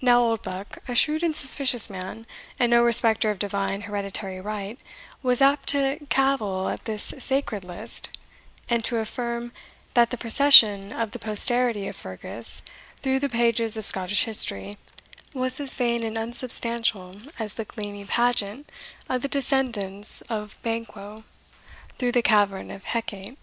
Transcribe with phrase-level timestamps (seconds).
[0.00, 2.26] Now Oldbuck, a shrewd and suspicious man,
[2.58, 4.80] and no respecter of divine hereditary right,
[5.22, 8.08] was apt to cavil at this sacred list,
[8.70, 9.52] and to affirm,
[9.92, 12.62] that the procession of the posterity of Fergus
[13.02, 14.78] through the pages of Scottish history,
[15.34, 18.72] was as vain and unsubstantial as the gleamy pageant
[19.06, 21.24] of the descendants of Banquo
[21.98, 23.36] through the cavern of Hecate.